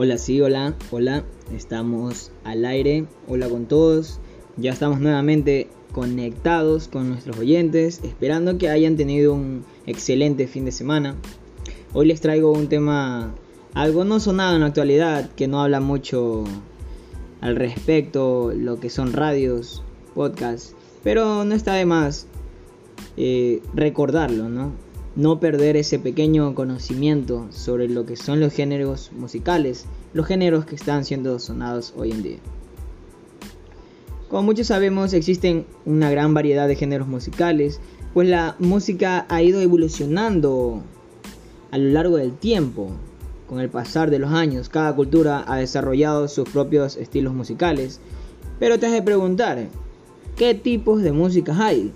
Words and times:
Hola, 0.00 0.16
sí, 0.16 0.40
hola, 0.40 0.76
hola, 0.92 1.24
estamos 1.52 2.30
al 2.44 2.64
aire, 2.66 3.06
hola 3.26 3.48
con 3.48 3.66
todos, 3.66 4.20
ya 4.56 4.70
estamos 4.70 5.00
nuevamente 5.00 5.66
conectados 5.90 6.86
con 6.86 7.08
nuestros 7.08 7.36
oyentes, 7.36 8.00
esperando 8.04 8.58
que 8.58 8.68
hayan 8.68 8.96
tenido 8.96 9.34
un 9.34 9.64
excelente 9.86 10.46
fin 10.46 10.64
de 10.64 10.70
semana. 10.70 11.16
Hoy 11.94 12.06
les 12.06 12.20
traigo 12.20 12.52
un 12.52 12.68
tema 12.68 13.34
algo 13.74 14.04
no 14.04 14.20
sonado 14.20 14.54
en 14.54 14.60
la 14.60 14.68
actualidad, 14.68 15.30
que 15.30 15.48
no 15.48 15.60
habla 15.60 15.80
mucho 15.80 16.44
al 17.40 17.56
respecto, 17.56 18.52
lo 18.54 18.78
que 18.78 18.90
son 18.90 19.12
radios, 19.12 19.82
podcasts, 20.14 20.76
pero 21.02 21.44
no 21.44 21.56
está 21.56 21.74
de 21.74 21.86
más 21.86 22.28
eh, 23.16 23.62
recordarlo, 23.74 24.48
¿no? 24.48 24.70
No 25.18 25.40
perder 25.40 25.76
ese 25.76 25.98
pequeño 25.98 26.54
conocimiento 26.54 27.48
sobre 27.50 27.88
lo 27.88 28.06
que 28.06 28.14
son 28.14 28.38
los 28.38 28.52
géneros 28.52 29.10
musicales, 29.10 29.84
los 30.14 30.26
géneros 30.26 30.64
que 30.64 30.76
están 30.76 31.04
siendo 31.04 31.40
sonados 31.40 31.92
hoy 31.96 32.12
en 32.12 32.22
día. 32.22 32.38
Como 34.28 34.44
muchos 34.44 34.68
sabemos, 34.68 35.12
existen 35.14 35.66
una 35.84 36.08
gran 36.08 36.34
variedad 36.34 36.68
de 36.68 36.76
géneros 36.76 37.08
musicales, 37.08 37.80
pues 38.14 38.28
la 38.28 38.54
música 38.60 39.26
ha 39.28 39.42
ido 39.42 39.60
evolucionando 39.60 40.82
a 41.72 41.78
lo 41.78 41.90
largo 41.90 42.16
del 42.16 42.32
tiempo. 42.34 42.92
Con 43.48 43.58
el 43.58 43.70
pasar 43.70 44.12
de 44.12 44.20
los 44.20 44.30
años, 44.30 44.68
cada 44.68 44.94
cultura 44.94 45.44
ha 45.48 45.56
desarrollado 45.56 46.28
sus 46.28 46.48
propios 46.48 46.96
estilos 46.96 47.34
musicales. 47.34 47.98
Pero 48.60 48.78
te 48.78 48.86
has 48.86 48.92
de 48.92 49.02
preguntar, 49.02 49.66
¿qué 50.36 50.54
tipos 50.54 51.02
de 51.02 51.10
músicas 51.10 51.58
hay? 51.58 51.90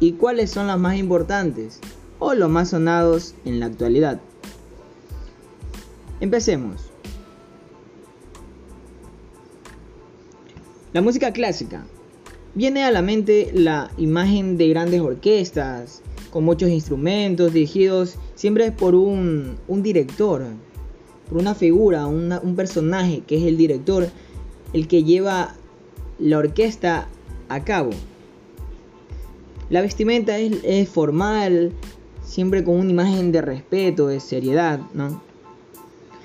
¿Y 0.00 0.12
cuáles 0.12 0.50
son 0.50 0.68
las 0.68 0.78
más 0.78 0.96
importantes 0.96 1.78
o 2.22 2.34
los 2.34 2.48
más 2.48 2.70
sonados 2.70 3.34
en 3.44 3.58
la 3.60 3.66
actualidad? 3.66 4.20
Empecemos. 6.20 6.90
La 10.92 11.00
música 11.00 11.32
clásica. 11.32 11.84
Viene 12.54 12.84
a 12.84 12.90
la 12.90 13.02
mente 13.02 13.50
la 13.52 13.90
imagen 13.96 14.56
de 14.56 14.68
grandes 14.68 15.00
orquestas, 15.00 16.02
con 16.30 16.44
muchos 16.44 16.70
instrumentos 16.70 17.52
dirigidos 17.52 18.16
siempre 18.34 18.70
por 18.72 18.94
un, 18.94 19.58
director, 19.68 20.44
por 21.28 21.38
una 21.38 21.54
figura, 21.54 22.06
un 22.06 22.54
personaje 22.56 23.22
que 23.26 23.38
es 23.38 23.44
el 23.44 23.56
director, 23.56 24.08
el 24.72 24.86
que 24.86 25.02
lleva 25.02 25.54
la 26.18 26.38
orquesta 26.38 27.08
a 27.48 27.64
cabo. 27.64 27.90
La 29.72 29.80
vestimenta 29.80 30.38
es, 30.38 30.88
formal, 30.90 31.72
siempre 32.32 32.64
con 32.64 32.76
una 32.76 32.90
imagen 32.90 33.30
de 33.30 33.42
respeto, 33.42 34.06
de 34.06 34.18
seriedad, 34.18 34.80
¿no? 34.94 35.22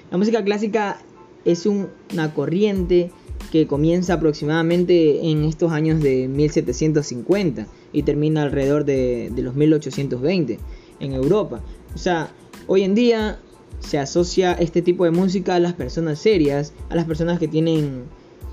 La 0.10 0.18
música 0.18 0.42
clásica 0.42 1.02
es 1.44 1.66
una 1.66 2.34
corriente 2.34 3.12
que 3.52 3.68
comienza 3.68 4.14
aproximadamente 4.14 5.30
en 5.30 5.44
estos 5.44 5.74
años 5.74 6.02
de 6.02 6.30
1750 6.30 7.68
y 7.92 8.04
termina 8.04 8.44
alrededor 8.44 8.86
de, 8.86 9.34
los 9.36 9.56
1820 9.56 10.60
en 11.02 11.12
Europa. 11.12 11.60
O 11.94 11.98
sea, 11.98 12.32
hoy 12.68 12.84
en 12.84 12.96
día 12.96 13.40
se 13.80 14.00
asocia 14.00 14.54
este 14.54 14.82
tipo 14.82 15.04
de 15.04 15.12
música 15.12 15.56
a 15.56 15.60
las 15.60 15.74
personas 15.74 16.20
serias, 16.20 16.72
a 16.88 16.96
las 16.96 17.04
personas 17.04 17.38
que 17.38 17.50
tienen 17.50 18.04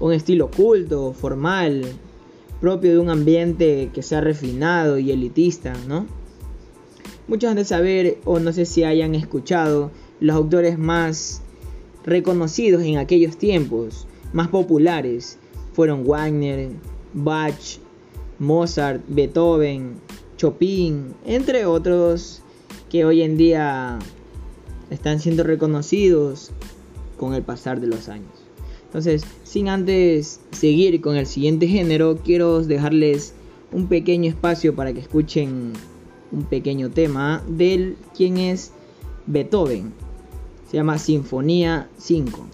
un 0.00 0.12
estilo 0.12 0.50
culto, 0.50 1.12
formal, 1.12 1.84
propio 2.60 2.90
de 2.90 2.98
un 2.98 3.10
ambiente 3.10 3.90
que 3.94 4.02
sea 4.02 4.20
refinado 4.20 4.98
y 4.98 5.12
elitista, 5.12 5.72
¿no? 5.86 6.23
Muchos 7.26 7.50
han 7.50 7.56
de 7.56 7.64
saber, 7.64 8.18
o 8.24 8.38
no 8.38 8.52
sé 8.52 8.66
si 8.66 8.84
hayan 8.84 9.14
escuchado, 9.14 9.90
los 10.20 10.36
autores 10.36 10.78
más 10.78 11.42
reconocidos 12.04 12.82
en 12.82 12.98
aquellos 12.98 13.38
tiempos, 13.38 14.06
más 14.32 14.48
populares, 14.48 15.38
fueron 15.72 16.04
Wagner, 16.06 16.70
Bach, 17.14 17.78
Mozart, 18.38 19.02
Beethoven, 19.08 19.94
Chopin, 20.36 21.14
entre 21.24 21.64
otros 21.64 22.42
que 22.90 23.04
hoy 23.04 23.22
en 23.22 23.36
día 23.36 23.98
están 24.90 25.18
siendo 25.18 25.44
reconocidos 25.44 26.50
con 27.16 27.34
el 27.34 27.42
pasar 27.42 27.80
de 27.80 27.86
los 27.86 28.08
años. 28.08 28.30
Entonces, 28.86 29.24
sin 29.42 29.68
antes 29.68 30.40
seguir 30.52 31.00
con 31.00 31.16
el 31.16 31.26
siguiente 31.26 31.66
género, 31.66 32.18
quiero 32.22 32.62
dejarles 32.62 33.34
un 33.72 33.88
pequeño 33.88 34.28
espacio 34.28 34.76
para 34.76 34.92
que 34.92 35.00
escuchen 35.00 35.72
un 36.34 36.44
pequeño 36.44 36.90
tema 36.90 37.42
del 37.48 37.96
quien 38.16 38.36
es 38.36 38.72
Beethoven. 39.26 39.92
Se 40.70 40.76
llama 40.76 40.98
Sinfonía 40.98 41.88
5. 41.98 42.46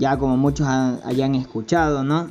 Ya 0.00 0.18
como 0.18 0.38
muchos 0.38 0.66
hayan 0.66 1.34
escuchado, 1.34 2.02
¿no? 2.02 2.28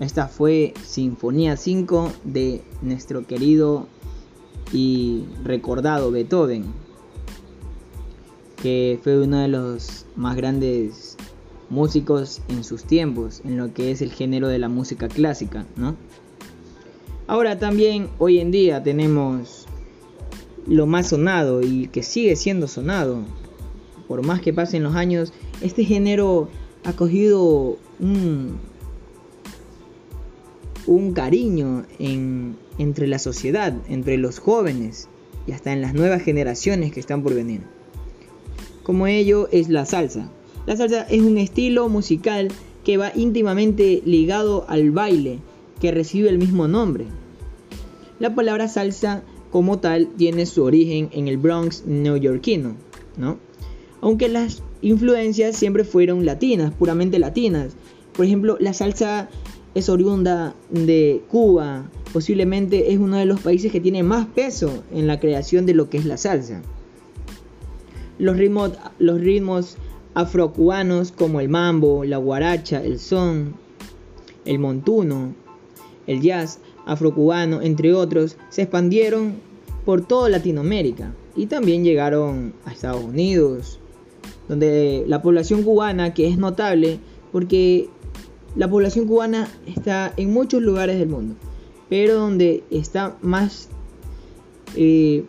Esta 0.00 0.26
fue 0.26 0.72
Sinfonía 0.82 1.56
5 1.56 2.10
de 2.24 2.62
nuestro 2.80 3.26
querido 3.26 3.86
y 4.72 5.24
recordado 5.44 6.10
Beethoven, 6.10 6.64
que 8.56 8.98
fue 9.02 9.20
uno 9.20 9.38
de 9.38 9.48
los 9.48 10.06
más 10.16 10.34
grandes 10.34 11.18
músicos 11.68 12.40
en 12.48 12.64
sus 12.64 12.84
tiempos, 12.84 13.42
en 13.44 13.58
lo 13.58 13.74
que 13.74 13.90
es 13.90 14.00
el 14.00 14.10
género 14.10 14.48
de 14.48 14.58
la 14.58 14.70
música 14.70 15.06
clásica, 15.08 15.66
¿no? 15.76 15.96
Ahora 17.26 17.58
también 17.58 18.08
hoy 18.18 18.38
en 18.38 18.50
día 18.50 18.82
tenemos 18.82 19.66
lo 20.66 20.86
más 20.86 21.08
sonado 21.08 21.60
y 21.60 21.88
que 21.88 22.02
sigue 22.02 22.34
siendo 22.34 22.66
sonado, 22.66 23.18
por 24.08 24.24
más 24.24 24.40
que 24.40 24.54
pasen 24.54 24.82
los 24.82 24.94
años, 24.94 25.34
este 25.60 25.84
género 25.84 26.48
ha 26.84 26.92
cogido 26.92 27.78
un, 27.98 28.58
cariño 31.14 31.84
entre 32.78 33.06
la 33.06 33.18
sociedad, 33.18 33.74
entre 33.88 34.18
los 34.18 34.38
jóvenes 34.38 35.08
y 35.46 35.52
hasta 35.52 35.72
en 35.72 35.80
las 35.80 35.94
nuevas 35.94 36.22
generaciones 36.22 36.92
que 36.92 37.00
están 37.00 37.22
por 37.22 37.34
venir. 37.34 37.62
Como 38.82 39.06
ello 39.06 39.48
es 39.50 39.68
la 39.70 39.86
salsa. 39.86 40.30
La 40.66 40.76
salsa 40.76 41.02
es 41.02 41.22
un 41.22 41.38
estilo 41.38 41.88
musical 41.88 42.48
que 42.84 42.98
va 42.98 43.12
íntimamente 43.14 44.02
ligado 44.04 44.66
al 44.68 44.90
baile, 44.90 45.38
que 45.80 45.90
recibe 45.90 46.28
el 46.28 46.38
mismo 46.38 46.68
nombre. 46.68 47.06
La 48.18 48.34
palabra 48.34 48.68
salsa 48.68 49.22
como 49.50 49.78
tal 49.78 50.08
tiene 50.16 50.46
su 50.46 50.62
origen 50.62 51.08
en 51.12 51.28
el 51.28 51.38
Bronx 51.38 51.84
neoyorquino, 51.86 52.74
¿no? 53.16 53.38
Aunque 54.00 54.28
las 54.28 54.62
influencias 54.84 55.56
siempre 55.56 55.82
fueron 55.82 56.24
latinas, 56.26 56.72
puramente 56.74 57.18
latinas. 57.18 57.74
Por 58.12 58.26
ejemplo, 58.26 58.56
la 58.60 58.74
salsa 58.74 59.28
es 59.74 59.88
oriunda 59.88 60.54
de 60.70 61.22
Cuba, 61.28 61.90
posiblemente 62.12 62.92
es 62.92 62.98
uno 62.98 63.16
de 63.16 63.24
los 63.24 63.40
países 63.40 63.72
que 63.72 63.80
tiene 63.80 64.02
más 64.02 64.26
peso 64.26 64.84
en 64.92 65.06
la 65.06 65.18
creación 65.18 65.66
de 65.66 65.74
lo 65.74 65.88
que 65.88 65.98
es 65.98 66.04
la 66.04 66.16
salsa. 66.16 66.62
Los 68.18 68.36
ritmos, 68.36 68.72
los 68.98 69.20
ritmos 69.20 69.76
afrocubanos 70.14 71.10
como 71.10 71.40
el 71.40 71.48
mambo, 71.48 72.04
la 72.04 72.18
guaracha, 72.18 72.84
el 72.84 73.00
son, 73.00 73.56
el 74.44 74.58
montuno, 74.58 75.34
el 76.06 76.20
jazz 76.20 76.60
afrocubano, 76.86 77.62
entre 77.62 77.94
otros, 77.94 78.36
se 78.50 78.62
expandieron 78.62 79.34
por 79.84 80.06
toda 80.06 80.28
Latinoamérica 80.28 81.14
y 81.34 81.46
también 81.46 81.82
llegaron 81.82 82.54
a 82.64 82.72
Estados 82.72 83.02
Unidos, 83.02 83.80
donde 84.48 85.04
la 85.06 85.22
población 85.22 85.62
cubana, 85.62 86.14
que 86.14 86.28
es 86.28 86.38
notable, 86.38 86.98
porque 87.32 87.88
la 88.56 88.68
población 88.68 89.06
cubana 89.06 89.48
está 89.66 90.12
en 90.16 90.32
muchos 90.32 90.62
lugares 90.62 90.98
del 90.98 91.08
mundo, 91.08 91.34
pero 91.88 92.14
donde 92.14 92.62
está 92.70 93.16
más, 93.22 93.68
eh, 94.76 95.24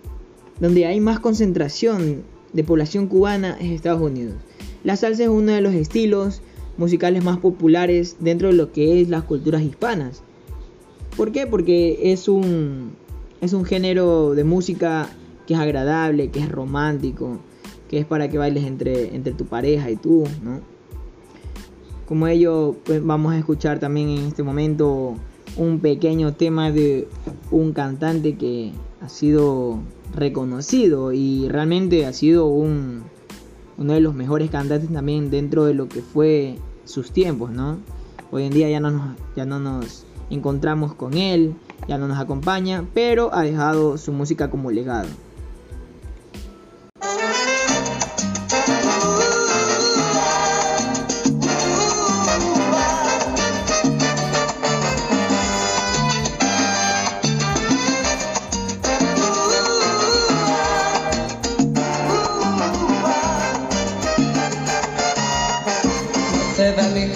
donde 0.59 0.85
hay 0.85 0.99
más 0.99 1.19
concentración 1.19 2.23
de 2.53 2.63
población 2.63 3.07
cubana 3.07 3.57
es 3.59 3.71
Estados 3.71 4.01
Unidos. 4.01 4.35
La 4.83 4.95
salsa 4.95 5.23
es 5.23 5.29
uno 5.29 5.51
de 5.51 5.61
los 5.61 5.73
estilos 5.73 6.41
musicales 6.77 7.23
más 7.23 7.39
populares 7.39 8.17
dentro 8.19 8.49
de 8.49 8.53
lo 8.53 8.71
que 8.71 9.01
es 9.01 9.09
las 9.09 9.23
culturas 9.23 9.61
hispanas. 9.61 10.21
¿Por 11.17 11.31
qué? 11.31 11.47
Porque 11.47 12.11
es 12.11 12.27
un, 12.27 12.91
es 13.41 13.53
un 13.53 13.65
género 13.65 14.35
de 14.35 14.43
música 14.43 15.09
que 15.47 15.53
es 15.53 15.59
agradable, 15.59 16.29
que 16.29 16.39
es 16.39 16.51
romántico, 16.51 17.39
que 17.89 17.99
es 17.99 18.05
para 18.05 18.29
que 18.29 18.37
bailes 18.37 18.65
entre, 18.65 19.15
entre 19.15 19.33
tu 19.33 19.45
pareja 19.45 19.89
y 19.89 19.95
tú, 19.95 20.25
¿no? 20.43 20.61
Como 22.07 22.27
ello, 22.27 22.75
pues 22.85 23.03
vamos 23.03 23.33
a 23.33 23.37
escuchar 23.37 23.79
también 23.79 24.09
en 24.09 24.25
este 24.25 24.43
momento 24.43 25.15
un 25.57 25.79
pequeño 25.79 26.33
tema 26.33 26.71
de 26.71 27.07
un 27.51 27.73
cantante 27.73 28.35
que 28.35 28.73
ha 29.01 29.09
sido 29.09 29.79
reconocido 30.13 31.13
y 31.13 31.47
realmente 31.49 32.05
ha 32.05 32.13
sido 32.13 32.47
un, 32.47 33.03
uno 33.77 33.93
de 33.93 34.01
los 34.01 34.13
mejores 34.13 34.49
cantantes 34.49 34.91
también 34.91 35.29
dentro 35.29 35.65
de 35.65 35.73
lo 35.73 35.87
que 35.87 36.01
fue 36.01 36.57
sus 36.85 37.11
tiempos, 37.11 37.51
¿no? 37.51 37.79
Hoy 38.31 38.43
en 38.43 38.51
día 38.51 38.69
ya 38.69 38.79
no 38.79 38.91
nos, 38.91 39.17
ya 39.35 39.45
no 39.45 39.59
nos 39.59 40.05
encontramos 40.29 40.93
con 40.93 41.15
él, 41.15 41.55
ya 41.87 41.97
no 41.97 42.07
nos 42.07 42.19
acompaña, 42.19 42.85
pero 42.93 43.33
ha 43.33 43.43
dejado 43.43 43.97
su 43.97 44.11
música 44.11 44.49
como 44.49 44.71
legado. 44.71 45.07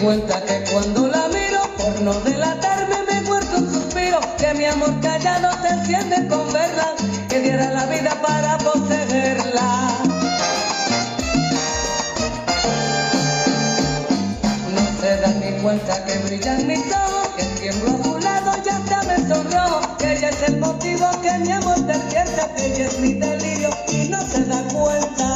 Cuenta 0.01 0.41
que 0.45 0.63
cuando 0.71 1.07
la 1.07 1.27
miro, 1.27 1.61
por 1.77 2.01
no 2.01 2.13
delatarme, 2.21 2.95
me 3.07 3.21
muerto 3.21 3.57
un 3.57 3.73
suspiro, 3.73 4.19
que 4.37 4.53
mi 4.53 4.65
amor 4.65 4.99
callado 5.01 5.49
se 5.61 5.67
enciende 5.69 6.27
con 6.27 6.51
verla, 6.53 6.93
que 7.27 7.39
diera 7.39 7.69
la 7.71 7.85
vida 7.85 8.17
para 8.21 8.57
poseerla. 8.59 9.89
No 14.73 15.01
se 15.01 15.17
dan 15.17 15.39
ni 15.39 15.61
cuenta 15.61 16.05
que 16.05 16.17
brillan 16.19 16.67
mis 16.67 16.79
ojos, 16.79 17.29
que 17.35 17.43
tiemblo 17.59 17.91
a 17.91 18.03
su 18.03 18.19
lado, 18.19 18.51
ya 18.63 18.77
está 18.77 19.03
me 19.03 19.17
sonrojo, 19.27 19.97
que 19.97 20.13
ella 20.13 20.29
es 20.29 20.43
el 20.47 20.57
motivo 20.59 21.09
que 21.21 21.37
mi 21.39 21.51
amor 21.51 21.79
despierta, 21.85 22.53
que 22.55 22.65
ella 22.67 22.85
es 22.85 22.99
mi 22.99 23.13
delirio 23.13 23.69
y 23.91 24.07
no 24.09 24.21
se 24.27 24.45
da 24.45 24.63
cuenta. 24.73 25.28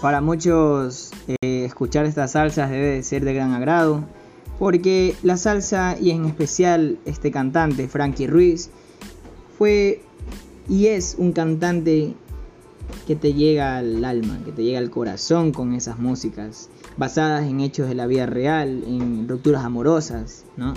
Para 0.00 0.22
muchos 0.22 1.10
eh, 1.28 1.64
escuchar 1.66 2.06
estas 2.06 2.32
salsas 2.32 2.70
debe 2.70 2.86
de 2.86 3.02
ser 3.02 3.22
de 3.22 3.34
gran 3.34 3.52
agrado, 3.52 4.04
porque 4.58 5.14
la 5.22 5.36
salsa 5.36 5.96
y 6.00 6.10
en 6.10 6.24
especial 6.24 6.98
este 7.04 7.30
cantante, 7.30 7.86
Frankie 7.86 8.26
Ruiz, 8.26 8.70
fue 9.58 10.00
y 10.70 10.86
es 10.86 11.16
un 11.18 11.32
cantante 11.32 12.14
que 13.06 13.14
te 13.14 13.34
llega 13.34 13.76
al 13.76 14.02
alma, 14.02 14.40
que 14.42 14.52
te 14.52 14.64
llega 14.64 14.78
al 14.78 14.88
corazón 14.88 15.52
con 15.52 15.74
esas 15.74 15.98
músicas, 15.98 16.70
basadas 16.96 17.44
en 17.46 17.60
hechos 17.60 17.86
de 17.86 17.94
la 17.94 18.06
vida 18.06 18.24
real, 18.24 18.82
en 18.86 19.28
rupturas 19.28 19.64
amorosas, 19.64 20.46
¿no? 20.56 20.72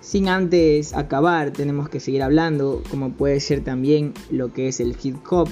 Sin 0.00 0.28
antes 0.28 0.94
acabar, 0.94 1.50
tenemos 1.50 1.90
que 1.90 2.00
seguir 2.00 2.22
hablando, 2.22 2.82
como 2.90 3.10
puede 3.10 3.40
ser 3.40 3.62
también 3.62 4.14
lo 4.30 4.54
que 4.54 4.68
es 4.68 4.80
el 4.80 4.96
hip 5.02 5.16
hop, 5.28 5.50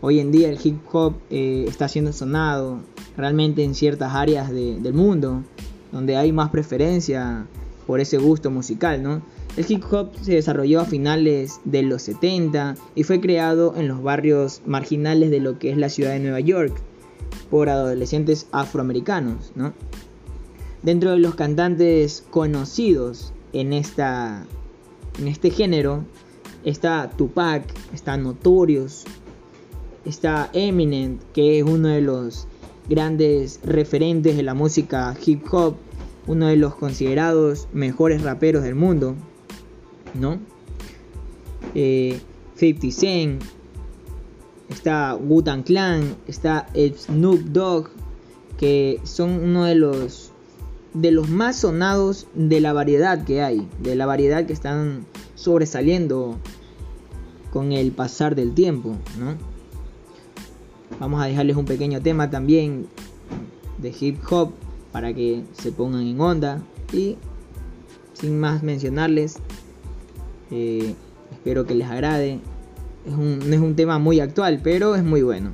Hoy 0.00 0.20
en 0.20 0.30
día 0.30 0.48
el 0.48 0.58
hip 0.62 0.78
hop 0.92 1.14
eh, 1.30 1.64
está 1.68 1.88
siendo 1.88 2.12
sonado 2.12 2.80
realmente 3.16 3.64
en 3.64 3.74
ciertas 3.74 4.14
áreas 4.14 4.50
de- 4.50 4.78
del 4.80 4.94
mundo, 4.94 5.42
donde 5.92 6.16
hay 6.16 6.32
más 6.32 6.50
preferencia 6.50 7.46
por 7.86 7.98
ese 8.00 8.18
gusto 8.18 8.50
musical, 8.50 9.02
¿no? 9.02 9.22
El 9.56 9.64
hip 9.68 9.82
hop 9.90 10.10
se 10.22 10.34
desarrolló 10.34 10.80
a 10.80 10.84
finales 10.84 11.60
de 11.64 11.82
los 11.82 12.02
70 12.02 12.76
y 12.94 13.02
fue 13.02 13.20
creado 13.20 13.74
en 13.76 13.88
los 13.88 14.02
barrios 14.02 14.60
marginales 14.66 15.30
de 15.30 15.40
lo 15.40 15.58
que 15.58 15.70
es 15.70 15.76
la 15.76 15.88
ciudad 15.88 16.12
de 16.12 16.20
Nueva 16.20 16.40
York 16.40 16.80
por 17.50 17.68
adolescentes 17.68 18.46
afroamericanos, 18.52 19.50
¿no? 19.56 19.72
Dentro 20.82 21.10
de 21.10 21.18
los 21.18 21.34
cantantes 21.34 22.22
conocidos 22.30 23.32
en, 23.52 23.72
esta, 23.72 24.44
en 25.18 25.26
este 25.26 25.50
género 25.50 26.04
está 26.64 27.10
Tupac, 27.16 27.64
está 27.92 28.16
Notorious, 28.16 29.04
está 30.04 30.50
Eminem, 30.52 31.18
que 31.32 31.58
es 31.58 31.64
uno 31.64 31.88
de 31.88 32.00
los 32.00 32.46
grandes 32.88 33.60
referentes 33.64 34.36
de 34.36 34.42
la 34.42 34.54
música 34.54 35.16
hip 35.24 35.42
hop, 35.52 35.76
uno 36.26 36.46
de 36.46 36.56
los 36.56 36.74
considerados 36.74 37.68
mejores 37.72 38.22
raperos 38.22 38.62
del 38.62 38.74
mundo, 38.74 39.14
¿no? 40.14 40.38
Eh, 41.74 42.20
50 42.56 42.90
Cent, 42.90 43.42
está 44.68 45.16
Wu-Tang 45.16 45.64
Clan, 45.64 46.16
está 46.26 46.66
Snoop 46.74 47.40
Dogg, 47.40 47.90
que 48.58 49.00
son 49.04 49.30
uno 49.30 49.64
de 49.64 49.74
los 49.74 50.32
de 50.94 51.12
los 51.12 51.28
más 51.28 51.60
sonados 51.60 52.26
de 52.34 52.60
la 52.60 52.72
variedad 52.72 53.24
que 53.24 53.42
hay, 53.42 53.68
de 53.82 53.94
la 53.94 54.06
variedad 54.06 54.46
que 54.46 54.52
están 54.52 55.06
sobresaliendo 55.34 56.38
con 57.52 57.72
el 57.72 57.92
pasar 57.92 58.34
del 58.34 58.54
tiempo, 58.54 58.96
¿no? 59.18 59.36
Vamos 61.00 61.22
a 61.22 61.26
dejarles 61.26 61.56
un 61.56 61.64
pequeño 61.64 62.00
tema 62.00 62.30
también 62.30 62.86
de 63.78 63.94
hip 63.98 64.18
hop 64.30 64.52
para 64.92 65.14
que 65.14 65.42
se 65.52 65.70
pongan 65.70 66.06
en 66.06 66.20
onda 66.20 66.62
y 66.92 67.16
sin 68.14 68.40
más 68.40 68.62
mencionarles, 68.62 69.36
eh, 70.50 70.94
espero 71.32 71.66
que 71.66 71.74
les 71.74 71.88
agrade. 71.88 72.40
Es 73.06 73.14
un, 73.14 73.38
no 73.38 73.54
es 73.54 73.60
un 73.60 73.76
tema 73.76 73.98
muy 73.98 74.20
actual, 74.20 74.60
pero 74.62 74.96
es 74.96 75.04
muy 75.04 75.22
bueno. 75.22 75.52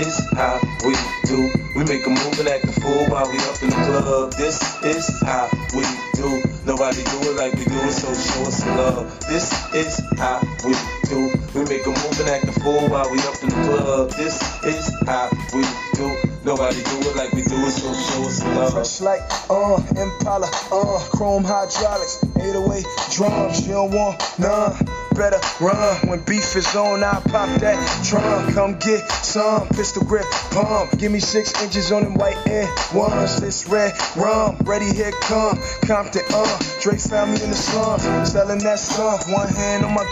Is 0.00 0.18
how 0.32 0.60
we 0.84 0.94
do. 1.24 1.52
We 1.76 1.84
make 1.84 2.06
a 2.06 2.10
move 2.10 2.38
and 2.40 2.48
act 2.48 2.64
a 2.64 2.72
fool 2.80 3.06
while 3.08 3.30
we 3.30 3.38
up 3.38 3.62
in 3.62 3.70
the 3.70 3.76
club. 3.76 4.32
This 4.34 4.56
is 4.82 5.06
how 5.22 5.48
we 5.74 5.84
do. 6.14 6.42
Nobody 6.64 7.02
do 7.04 7.18
it 7.30 7.36
like 7.36 7.52
we 7.54 7.64
do 7.64 7.78
it, 7.84 7.92
so 7.92 8.08
show 8.08 8.48
us 8.48 8.58
some 8.58 8.76
love. 8.76 9.20
This 9.28 9.52
is 9.74 10.00
how 10.16 10.40
we 10.64 10.74
do. 11.08 11.28
We 11.54 11.64
make 11.68 11.84
a 11.84 11.90
move 11.90 12.20
and 12.20 12.28
act 12.28 12.44
a 12.44 12.52
fool 12.60 12.88
while 12.88 13.10
we 13.10 13.18
up 13.20 13.42
in 13.42 13.48
the 13.50 13.60
club. 13.68 14.10
This 14.12 14.40
is 14.64 14.92
how 15.06 15.28
we 15.52 15.62
do. 15.94 16.08
Nobody 16.44 16.82
do 16.82 16.96
it 17.08 17.16
like 17.16 17.32
we 17.32 17.42
do 17.42 17.56
it, 17.66 17.70
so 17.70 17.92
show 17.92 18.24
us 18.24 18.38
some 18.38 18.56
love. 18.56 18.72
Fresh 18.72 19.00
like, 19.02 19.22
uh, 19.50 19.76
Impala, 20.00 20.48
uh, 20.72 20.98
chrome 21.10 21.44
hydraulics, 21.44 22.24
808 22.36 22.84
drums, 23.12 23.66
you 23.66 23.74
don't 23.74 23.90
want 23.92 24.22
none. 24.38 24.99
Better 25.20 25.40
run. 25.60 26.08
When 26.08 26.20
beef 26.20 26.56
is 26.56 26.74
on, 26.74 27.04
I 27.04 27.20
pop 27.28 27.60
that 27.60 27.76
trunk. 28.02 28.54
Come 28.54 28.78
get 28.78 29.06
some 29.10 29.68
pistol 29.68 30.02
grip 30.02 30.24
pump. 30.50 30.98
Give 30.98 31.12
me 31.12 31.20
six 31.20 31.62
inches 31.62 31.92
on 31.92 32.04
them 32.04 32.14
white 32.14 32.38
end 32.46 32.70
ones. 32.94 33.38
This 33.38 33.68
red 33.68 33.92
rum, 34.16 34.56
ready 34.64 34.86
here 34.86 35.12
come. 35.20 35.58
Compton, 35.86 36.22
uh, 36.32 36.58
Drake 36.80 37.00
found 37.00 37.32
me 37.32 37.42
in 37.42 37.50
the 37.50 37.56
slums, 37.56 38.32
selling 38.32 38.60
that 38.60 38.78
stuff. 38.78 39.30
One 39.30 39.48
hand 39.48 39.84
on 39.84 39.92
my, 39.92 40.08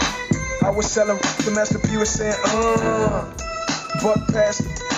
I 0.61 0.69
was 0.69 0.85
selling 0.85 1.17
the 1.43 1.51
Master 1.55 1.79
P 1.79 1.97
was 1.97 2.11
saying, 2.11 2.35
uh, 2.45 3.33
buck 4.03 4.27
past 4.27 4.88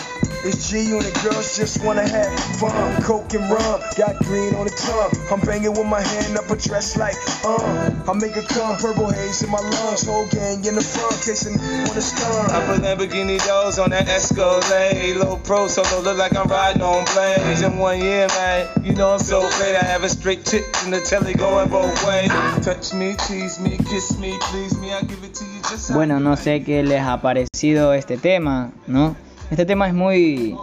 it's 0.44 0.70
G 0.70 0.82
unit 0.82 1.14
girls 1.24 1.58
just 1.58 1.84
wanna 1.84 2.08
have 2.08 2.40
fun. 2.60 3.02
Coke 3.04 3.34
and 3.34 3.50
rum, 3.50 3.82
got 3.98 4.18
green 4.26 4.56
on 4.56 4.66
the 4.66 4.74
tongue. 4.76 5.12
I'm 5.32 5.40
banging 5.46 5.72
with 5.72 5.88
my 5.88 6.02
hand 6.02 6.38
up 6.38 6.50
a 6.50 6.56
dress 6.56 6.98
like, 6.98 7.16
uh. 7.46 7.92
I 8.08 8.14
make 8.14 8.36
a 8.36 8.44
come, 8.44 8.76
purple 8.78 9.10
haze 9.12 9.44
in 9.44 9.50
my 9.50 9.60
lungs. 9.60 10.06
Whole 10.06 10.28
gang 10.28 10.64
in 10.66 10.76
the 10.76 10.82
front, 10.82 11.14
kissing 11.24 11.60
on 11.60 11.94
the 11.96 12.02
stun. 12.02 12.52
I 12.52 12.66
put 12.66 12.82
Lamborghini 12.82 13.40
doors 13.46 13.80
on 13.80 13.92
that 13.92 14.08
Escalade. 14.08 15.18
Low 15.18 15.38
pro 15.38 15.68
solo, 15.68 16.02
look 16.02 16.18
like 16.18 16.36
I'm 16.36 16.48
riding 16.48 16.82
on 16.82 17.06
planes. 17.06 17.62
In 17.62 17.78
one 17.78 18.00
year, 18.00 18.28
man, 18.28 18.68
you 18.84 18.94
know 18.94 19.14
I'm 19.14 19.20
so 19.20 19.42
great. 19.58 19.76
I 19.76 19.84
have 19.84 20.04
a 20.04 20.10
straight 20.10 20.46
tip 20.46 20.66
in 20.86 20.92
the 20.92 21.00
telly 21.02 21.34
going 21.34 21.70
both 21.70 22.08
ways. 22.08 22.30
Touch 22.66 22.94
me, 22.94 23.16
tease 23.28 23.60
me, 23.60 23.78
kiss 23.78 24.18
me, 24.18 24.38
please 24.42 24.78
me. 24.80 24.94
I 24.94 25.02
give 25.02 25.24
it 25.24 25.34
to 25.36 25.46
you 25.46 25.62
just 25.70 25.92
Bueno, 25.94 26.20
no 26.20 26.36
sé 26.36 26.64
qué 26.64 26.84
les 26.84 27.02
ha 27.02 27.22
parecido 27.22 27.94
este 27.94 28.18
tema, 28.18 28.72
¿no? 28.88 29.16
Este 29.52 29.66
tema 29.66 29.90
es 29.90 29.94
muy, 29.94 30.56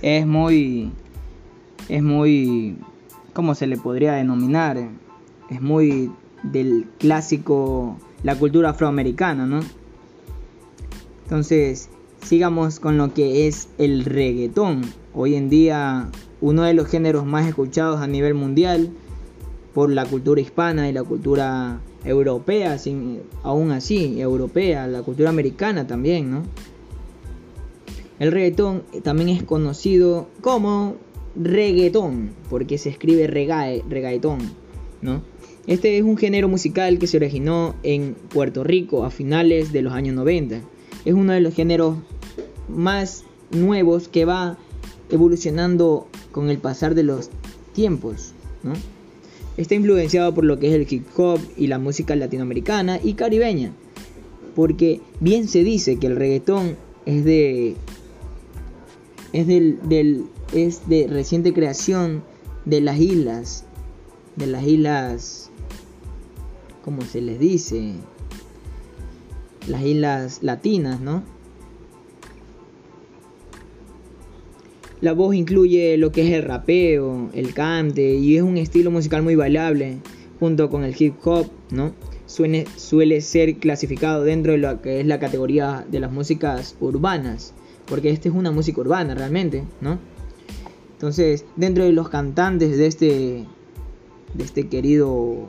es 0.00 0.26
muy, 0.26 0.90
es 1.90 2.02
muy, 2.02 2.78
¿cómo 3.34 3.54
se 3.54 3.66
le 3.66 3.76
podría 3.76 4.14
denominar? 4.14 4.88
Es 5.50 5.60
muy 5.60 6.10
del 6.42 6.86
clásico, 6.98 7.98
la 8.22 8.34
cultura 8.36 8.70
afroamericana, 8.70 9.44
¿no? 9.44 9.60
Entonces, 11.24 11.90
sigamos 12.24 12.80
con 12.80 12.96
lo 12.96 13.12
que 13.12 13.48
es 13.48 13.68
el 13.76 14.06
reggaetón. 14.06 14.80
Hoy 15.12 15.34
en 15.34 15.50
día, 15.50 16.08
uno 16.40 16.62
de 16.62 16.72
los 16.72 16.88
géneros 16.88 17.26
más 17.26 17.46
escuchados 17.46 18.00
a 18.00 18.06
nivel 18.06 18.32
mundial 18.32 18.88
por 19.74 19.90
la 19.90 20.06
cultura 20.06 20.40
hispana 20.40 20.88
y 20.88 20.94
la 20.94 21.04
cultura 21.04 21.80
europea, 22.02 22.78
sin, 22.78 23.20
aún 23.42 23.72
así, 23.72 24.18
europea, 24.18 24.86
la 24.86 25.02
cultura 25.02 25.28
americana 25.28 25.86
también, 25.86 26.30
¿no? 26.30 26.44
El 28.22 28.30
reggaetón 28.30 28.84
también 29.02 29.30
es 29.30 29.42
conocido 29.42 30.28
como 30.42 30.94
reggaetón, 31.34 32.30
porque 32.48 32.78
se 32.78 32.88
escribe 32.88 33.26
regae, 33.26 33.82
reggaetón, 33.88 34.38
¿no? 35.00 35.24
Este 35.66 35.98
es 35.98 36.04
un 36.04 36.16
género 36.16 36.46
musical 36.46 37.00
que 37.00 37.08
se 37.08 37.16
originó 37.16 37.74
en 37.82 38.14
Puerto 38.14 38.62
Rico 38.62 39.04
a 39.04 39.10
finales 39.10 39.72
de 39.72 39.82
los 39.82 39.92
años 39.92 40.14
90. 40.14 40.60
Es 41.04 41.14
uno 41.14 41.32
de 41.32 41.40
los 41.40 41.52
géneros 41.52 41.96
más 42.68 43.24
nuevos 43.50 44.06
que 44.06 44.24
va 44.24 44.56
evolucionando 45.10 46.06
con 46.30 46.48
el 46.48 46.58
pasar 46.58 46.94
de 46.94 47.02
los 47.02 47.28
tiempos, 47.72 48.34
¿no? 48.62 48.74
Está 49.56 49.74
influenciado 49.74 50.32
por 50.32 50.44
lo 50.44 50.60
que 50.60 50.68
es 50.68 50.74
el 50.74 50.86
hip 50.88 51.08
hop 51.16 51.40
y 51.56 51.66
la 51.66 51.80
música 51.80 52.14
latinoamericana 52.14 53.00
y 53.02 53.14
caribeña, 53.14 53.72
porque 54.54 55.00
bien 55.18 55.48
se 55.48 55.64
dice 55.64 55.96
que 55.96 56.06
el 56.06 56.14
reggaetón 56.14 56.76
es 57.04 57.24
de 57.24 57.74
es, 59.32 59.46
del, 59.46 60.26
es 60.52 60.88
de 60.88 61.06
reciente 61.08 61.52
creación 61.52 62.22
de 62.64 62.80
las 62.80 62.98
islas, 62.98 63.64
de 64.36 64.46
las 64.46 64.64
islas, 64.64 65.50
como 66.84 67.02
se 67.02 67.20
les 67.20 67.38
dice, 67.38 67.94
las 69.68 69.82
islas 69.82 70.42
latinas, 70.42 71.00
¿no? 71.00 71.22
La 75.00 75.14
voz 75.14 75.34
incluye 75.34 75.96
lo 75.96 76.12
que 76.12 76.22
es 76.22 76.32
el 76.32 76.42
rapeo, 76.42 77.30
el 77.34 77.54
cante 77.54 78.14
y 78.14 78.36
es 78.36 78.42
un 78.42 78.56
estilo 78.56 78.90
musical 78.92 79.22
muy 79.22 79.34
bailable 79.34 79.98
junto 80.38 80.70
con 80.70 80.84
el 80.84 80.94
hip 80.96 81.14
hop, 81.24 81.48
¿no? 81.70 81.92
Suele, 82.26 82.66
suele 82.76 83.20
ser 83.20 83.56
clasificado 83.56 84.22
dentro 84.22 84.52
de 84.52 84.58
lo 84.58 84.80
que 84.80 85.00
es 85.00 85.06
la 85.06 85.18
categoría 85.18 85.84
de 85.90 85.98
las 85.98 86.12
músicas 86.12 86.76
urbanas 86.80 87.52
porque 87.92 88.08
esta 88.08 88.30
es 88.30 88.34
una 88.34 88.50
música 88.50 88.80
urbana 88.80 89.14
realmente, 89.14 89.64
¿no? 89.82 89.98
Entonces, 90.94 91.44
dentro 91.56 91.84
de 91.84 91.92
los 91.92 92.08
cantantes 92.08 92.78
de 92.78 92.86
este, 92.86 93.46
de 94.32 94.44
este 94.44 94.66
querido 94.68 95.46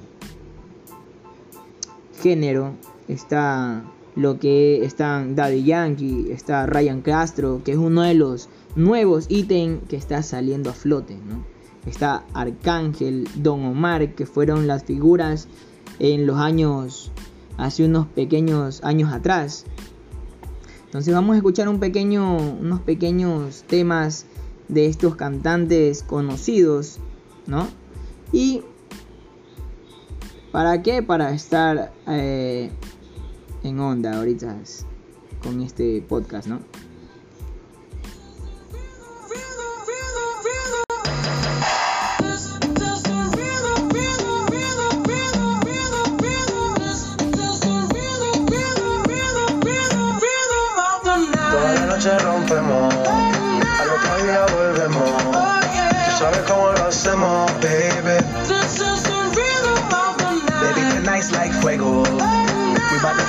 género, 2.21 2.73
está 3.07 3.85
lo 4.17 4.39
que 4.39 4.83
están 4.83 5.37
Daddy 5.37 5.63
Yankee, 5.63 6.31
está 6.31 6.65
Ryan 6.65 7.01
Castro, 7.01 7.61
que 7.63 7.71
es 7.71 7.77
uno 7.77 8.01
de 8.01 8.13
los 8.13 8.49
nuevos 8.75 9.27
ítems 9.29 9.79
que 9.87 9.95
está 9.95 10.21
saliendo 10.21 10.69
a 10.69 10.73
flote, 10.73 11.15
¿no? 11.15 11.45
Está 11.89 12.25
Arcángel, 12.33 13.25
Don 13.35 13.63
Omar, 13.63 14.15
que 14.15 14.25
fueron 14.25 14.67
las 14.67 14.83
figuras 14.83 15.47
en 15.99 16.27
los 16.27 16.35
años, 16.35 17.09
hace 17.55 17.85
unos 17.85 18.07
pequeños 18.07 18.83
años 18.83 19.13
atrás, 19.13 19.65
entonces 20.93 21.11
vamos 21.11 21.33
a 21.33 21.37
escuchar 21.37 21.67
un 21.69 21.79
pequeño, 21.79 22.37
unos 22.37 22.81
pequeños 22.81 23.63
temas 23.63 24.27
de 24.67 24.85
estos 24.85 25.15
cantantes 25.15 26.03
conocidos, 26.03 26.99
¿no? 27.47 27.67
Y 28.31 28.61
¿para 30.51 30.83
qué? 30.83 31.01
Para 31.01 31.33
estar 31.33 31.91
eh, 32.07 32.69
en 33.63 33.79
onda 33.79 34.19
ahorita 34.19 34.55
con 35.41 35.61
este 35.61 35.99
podcast, 36.07 36.47
¿no? 36.47 36.59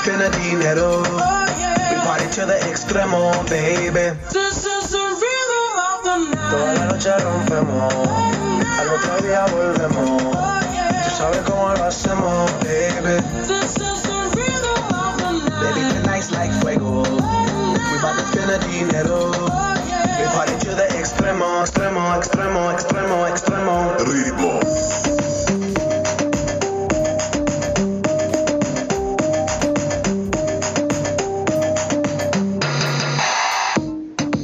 Finna 0.04 0.28
dinero. 0.36 1.00
We 1.00 1.96
party 2.04 2.28
to 2.36 2.44
the 2.44 2.58
extremo, 2.68 3.32
baby. 3.48 4.12
This 4.28 4.66
is 4.66 4.90
the 4.92 5.00
rhythm 5.00 5.68
of 5.88 5.98
the 6.04 6.16
night. 6.28 6.50
Toda 6.52 6.72
la 6.76 6.84
noche 6.92 7.12
rompemos, 7.24 7.92
al 8.78 8.88
otro 8.96 9.16
día 9.24 9.46
volvemos. 9.48 10.22
Tú 11.04 11.10
sabes 11.16 11.40
cómo 11.48 11.72
lo 11.72 11.84
hacemos, 11.84 12.52
baby. 12.60 13.16
This 13.48 13.76
is 13.80 14.02
the 14.02 14.20
rhythm 14.36 14.84
of 14.92 15.16
the 15.22 15.32
night. 15.48 15.74
Baby, 15.74 15.82
tonight's 15.94 16.30
like 16.32 16.52
fuego. 16.60 17.00
We 17.00 17.96
bout 18.04 18.16
to 18.18 18.24
finna 18.36 18.58
dinero. 18.68 19.30
We 20.20 20.26
party 20.36 20.56
to 20.66 20.74
the 20.74 20.86
extremo, 21.00 21.62
extremo, 21.64 22.12
extremo, 22.20 22.72
extremo, 22.74 23.26
extremo. 23.26 23.96
Ritmo. 24.04 25.13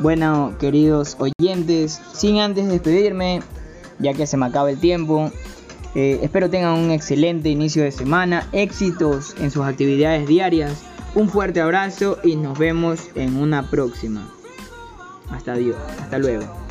Bueno, 0.00 0.54
queridos 0.60 1.16
oyentes, 1.18 2.00
sin 2.12 2.38
antes 2.38 2.68
despedirme, 2.68 3.42
ya 3.98 4.14
que 4.14 4.26
se 4.26 4.36
me 4.36 4.46
acaba 4.46 4.70
el 4.70 4.78
tiempo, 4.78 5.32
eh, 5.94 6.20
espero 6.22 6.48
tengan 6.48 6.78
un 6.78 6.90
excelente 6.92 7.48
inicio 7.48 7.82
de 7.82 7.90
semana, 7.90 8.48
éxitos 8.52 9.34
en 9.40 9.50
sus 9.50 9.64
actividades 9.64 10.28
diarias, 10.28 10.84
un 11.14 11.28
fuerte 11.28 11.60
abrazo 11.60 12.18
y 12.22 12.36
nos 12.36 12.56
vemos 12.58 13.08
en 13.16 13.36
una 13.36 13.68
próxima. 13.70 14.28
Hasta 15.30 15.54
Dios, 15.54 15.76
hasta 16.00 16.18
luego. 16.18 16.67